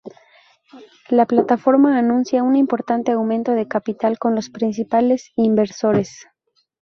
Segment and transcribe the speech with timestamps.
[1.09, 6.25] La plataforma anuncia un importante aumento de capital con los principales inversores.